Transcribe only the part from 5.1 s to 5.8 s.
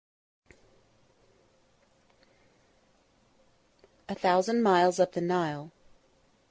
The Nile.